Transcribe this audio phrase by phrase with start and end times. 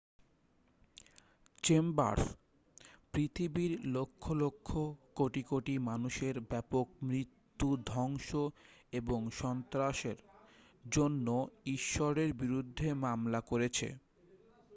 [1.63, 2.23] "Chambers
[3.13, 4.69] "পৃথিবীর লক্ষ লক্ষ
[5.15, 8.29] কোটি কোটি মানুষের ব্যাপক মৃত্যু ধ্বংস
[8.93, 10.17] এবং সন্ত্রাসের"
[10.89, 11.27] জন্য
[11.75, 13.87] ঈশ্বরের বিরুদ্ধে মামলা করেছে।